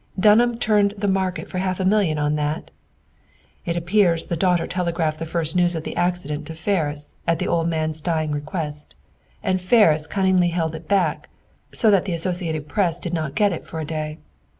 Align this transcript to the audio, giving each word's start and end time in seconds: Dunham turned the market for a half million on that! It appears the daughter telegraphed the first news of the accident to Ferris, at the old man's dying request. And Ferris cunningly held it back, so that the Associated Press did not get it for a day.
Dunham 0.19 0.57
turned 0.57 0.95
the 0.97 1.07
market 1.07 1.47
for 1.47 1.57
a 1.57 1.61
half 1.61 1.79
million 1.85 2.17
on 2.17 2.35
that! 2.35 2.71
It 3.67 3.77
appears 3.77 4.25
the 4.25 4.35
daughter 4.35 4.65
telegraphed 4.65 5.19
the 5.19 5.27
first 5.27 5.55
news 5.55 5.75
of 5.75 5.83
the 5.83 5.95
accident 5.95 6.47
to 6.47 6.55
Ferris, 6.55 7.13
at 7.27 7.37
the 7.37 7.47
old 7.47 7.67
man's 7.67 8.01
dying 8.01 8.31
request. 8.31 8.95
And 9.43 9.61
Ferris 9.61 10.07
cunningly 10.07 10.49
held 10.49 10.73
it 10.73 10.87
back, 10.87 11.29
so 11.71 11.91
that 11.91 12.05
the 12.05 12.13
Associated 12.15 12.67
Press 12.67 12.97
did 12.99 13.13
not 13.13 13.35
get 13.35 13.53
it 13.53 13.63
for 13.63 13.79
a 13.79 13.85
day. 13.85 14.17